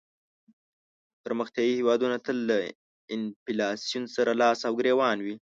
[1.23, 2.57] پرمختیایې هېوادونه تل له
[3.15, 5.35] انفلاسیون سره لاس او ګریوان وي.